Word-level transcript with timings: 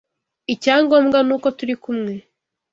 Icyangombwa 0.53 1.17
nuko 1.27 1.47
turi 1.57 1.75
kumwe. 1.83 2.13